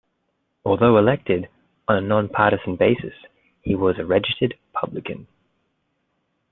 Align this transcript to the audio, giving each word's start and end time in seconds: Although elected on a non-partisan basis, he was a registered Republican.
Although 0.65 0.97
elected 0.97 1.47
on 1.87 1.95
a 1.95 2.01
non-partisan 2.01 2.75
basis, 2.75 3.13
he 3.61 3.75
was 3.75 3.99
a 3.99 4.03
registered 4.03 4.57
Republican. 4.73 5.27